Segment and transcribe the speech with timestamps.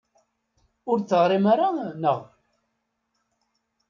[0.89, 1.67] Ur d-teɣrim ara,
[2.01, 2.19] naɣ?